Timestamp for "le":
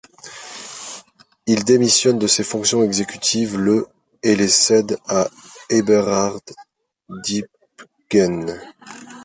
3.59-3.85